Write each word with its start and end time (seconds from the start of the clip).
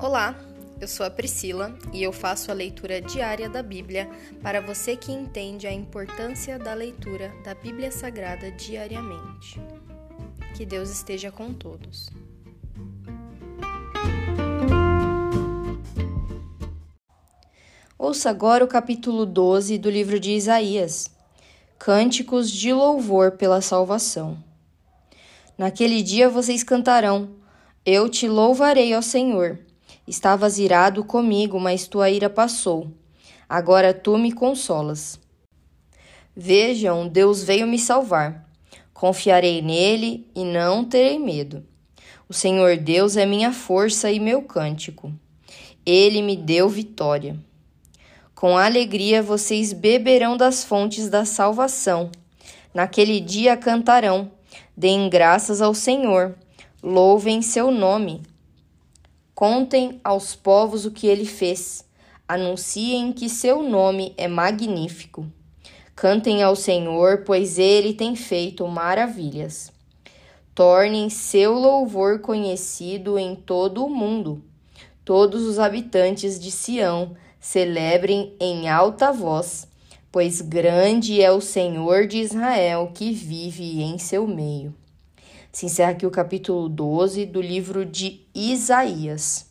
Olá, 0.00 0.38
eu 0.80 0.86
sou 0.86 1.04
a 1.04 1.10
Priscila 1.10 1.76
e 1.92 2.04
eu 2.04 2.12
faço 2.12 2.52
a 2.52 2.54
leitura 2.54 3.00
diária 3.00 3.48
da 3.48 3.64
Bíblia 3.64 4.08
para 4.40 4.60
você 4.60 4.94
que 4.94 5.10
entende 5.10 5.66
a 5.66 5.72
importância 5.72 6.56
da 6.56 6.72
leitura 6.72 7.34
da 7.42 7.52
Bíblia 7.52 7.90
Sagrada 7.90 8.48
diariamente. 8.52 9.60
Que 10.56 10.64
Deus 10.64 10.88
esteja 10.88 11.32
com 11.32 11.52
todos. 11.52 12.08
Ouça 17.98 18.30
agora 18.30 18.64
o 18.64 18.68
capítulo 18.68 19.26
12 19.26 19.78
do 19.78 19.90
livro 19.90 20.20
de 20.20 20.30
Isaías. 20.30 21.10
Cânticos 21.76 22.52
de 22.52 22.72
louvor 22.72 23.32
pela 23.32 23.60
salvação. 23.60 24.38
Naquele 25.58 26.04
dia 26.04 26.28
vocês 26.28 26.62
cantarão: 26.62 27.30
Eu 27.84 28.08
te 28.08 28.28
louvarei, 28.28 28.94
ó 28.94 29.02
Senhor. 29.02 29.66
Estavas 30.08 30.58
irado 30.58 31.04
comigo, 31.04 31.60
mas 31.60 31.86
tua 31.86 32.08
ira 32.08 32.30
passou. 32.30 32.90
Agora 33.46 33.92
tu 33.92 34.16
me 34.16 34.32
consolas. 34.32 35.20
Vejam, 36.34 37.06
Deus 37.06 37.44
veio 37.44 37.66
me 37.66 37.78
salvar. 37.78 38.48
Confiarei 38.94 39.60
nele 39.60 40.26
e 40.34 40.44
não 40.44 40.82
terei 40.82 41.18
medo. 41.18 41.62
O 42.26 42.32
Senhor 42.32 42.78
Deus 42.78 43.18
é 43.18 43.26
minha 43.26 43.52
força 43.52 44.10
e 44.10 44.18
meu 44.18 44.40
cântico. 44.40 45.12
Ele 45.84 46.22
me 46.22 46.36
deu 46.36 46.70
vitória. 46.70 47.38
Com 48.34 48.56
alegria 48.56 49.22
vocês 49.22 49.74
beberão 49.74 50.38
das 50.38 50.64
fontes 50.64 51.10
da 51.10 51.26
salvação. 51.26 52.10
Naquele 52.72 53.20
dia 53.20 53.58
cantarão: 53.58 54.30
Deem 54.74 55.10
graças 55.10 55.60
ao 55.60 55.74
Senhor, 55.74 56.34
louvem 56.82 57.42
seu 57.42 57.70
nome. 57.70 58.22
Contem 59.38 60.00
aos 60.02 60.34
povos 60.34 60.84
o 60.84 60.90
que 60.90 61.06
ele 61.06 61.24
fez. 61.24 61.84
Anunciem 62.26 63.12
que 63.12 63.28
seu 63.28 63.62
nome 63.62 64.12
é 64.16 64.26
magnífico. 64.26 65.28
Cantem 65.94 66.42
ao 66.42 66.56
Senhor, 66.56 67.22
pois 67.24 67.56
ele 67.56 67.94
tem 67.94 68.16
feito 68.16 68.66
maravilhas. 68.66 69.70
Tornem 70.56 71.08
seu 71.08 71.52
louvor 71.52 72.18
conhecido 72.18 73.16
em 73.16 73.36
todo 73.36 73.86
o 73.86 73.88
mundo. 73.88 74.42
Todos 75.04 75.44
os 75.44 75.60
habitantes 75.60 76.40
de 76.40 76.50
Sião 76.50 77.14
celebrem 77.38 78.34
em 78.40 78.68
alta 78.68 79.12
voz, 79.12 79.68
pois 80.10 80.40
grande 80.40 81.22
é 81.22 81.30
o 81.30 81.40
Senhor 81.40 82.08
de 82.08 82.18
Israel 82.18 82.90
que 82.92 83.12
vive 83.12 83.82
em 83.82 83.98
seu 83.98 84.26
meio. 84.26 84.74
Se 85.58 85.66
encerra 85.66 85.90
aqui 85.90 86.06
o 86.06 86.10
capítulo 86.12 86.68
12 86.68 87.26
do 87.26 87.40
livro 87.40 87.84
de 87.84 88.20
Isaías. 88.32 89.46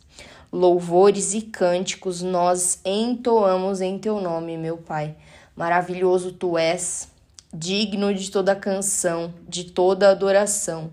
Louvores 0.50 1.34
e 1.34 1.42
cânticos 1.42 2.22
nós 2.22 2.80
entoamos 2.82 3.82
em 3.82 3.98
teu 3.98 4.18
nome, 4.18 4.56
meu 4.56 4.78
Pai. 4.78 5.14
Maravilhoso 5.54 6.32
tu 6.32 6.56
és, 6.56 7.08
digno 7.52 8.14
de 8.14 8.30
toda 8.30 8.56
canção, 8.56 9.34
de 9.46 9.64
toda 9.64 10.08
adoração. 10.08 10.90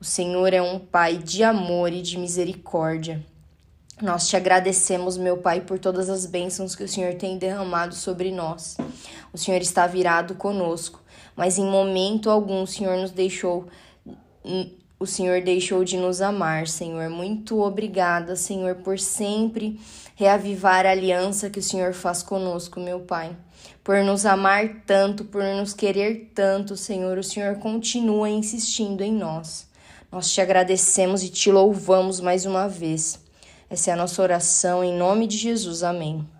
O 0.00 0.04
Senhor 0.04 0.52
é 0.52 0.60
um 0.60 0.80
Pai 0.80 1.16
de 1.18 1.44
amor 1.44 1.92
e 1.92 2.02
de 2.02 2.18
misericórdia. 2.18 3.24
Nós 4.02 4.28
te 4.28 4.36
agradecemos, 4.36 5.16
meu 5.16 5.36
Pai, 5.36 5.60
por 5.60 5.78
todas 5.78 6.10
as 6.10 6.26
bênçãos 6.26 6.74
que 6.74 6.82
o 6.82 6.88
Senhor 6.88 7.14
tem 7.14 7.38
derramado 7.38 7.94
sobre 7.94 8.32
nós. 8.32 8.76
O 9.32 9.38
Senhor 9.38 9.60
está 9.60 9.86
virado 9.86 10.34
conosco, 10.34 11.00
mas 11.36 11.56
em 11.56 11.64
momento 11.64 12.28
algum 12.28 12.64
o 12.64 12.66
Senhor 12.66 12.96
nos 12.96 13.12
deixou 13.12 13.68
o 14.98 15.06
Senhor 15.06 15.40
deixou 15.40 15.84
de 15.84 15.96
nos 15.96 16.20
amar, 16.20 16.68
Senhor. 16.68 17.08
Muito 17.08 17.60
obrigada, 17.60 18.36
Senhor, 18.36 18.76
por 18.76 18.98
sempre 18.98 19.80
reavivar 20.14 20.84
a 20.84 20.90
aliança 20.90 21.48
que 21.48 21.58
o 21.58 21.62
Senhor 21.62 21.94
faz 21.94 22.22
conosco, 22.22 22.78
meu 22.78 23.00
Pai. 23.00 23.34
Por 23.82 24.04
nos 24.04 24.26
amar 24.26 24.82
tanto, 24.86 25.24
por 25.24 25.42
nos 25.42 25.72
querer 25.72 26.30
tanto, 26.34 26.76
Senhor, 26.76 27.16
o 27.16 27.24
Senhor 27.24 27.56
continua 27.56 28.28
insistindo 28.28 29.02
em 29.02 29.12
nós. 29.12 29.66
Nós 30.12 30.30
te 30.30 30.40
agradecemos 30.40 31.22
e 31.22 31.30
te 31.30 31.50
louvamos 31.50 32.20
mais 32.20 32.44
uma 32.44 32.68
vez. 32.68 33.18
Essa 33.70 33.90
é 33.90 33.94
a 33.94 33.96
nossa 33.96 34.20
oração 34.20 34.84
em 34.84 34.96
nome 34.96 35.26
de 35.26 35.38
Jesus. 35.38 35.82
Amém. 35.82 36.39